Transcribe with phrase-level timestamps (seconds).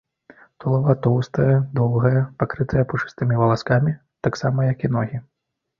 [0.63, 5.17] Тулава тоўстае, доўгае, пакрытае пушыстымі валаскамі, таксама як і ногі.